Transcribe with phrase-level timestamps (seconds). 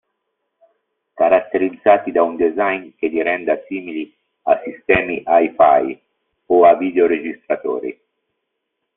[1.13, 4.11] Caratterizzati da un design che li renda simili
[4.45, 6.01] a sistemi hi-fi
[6.47, 8.01] o a videoregistratori.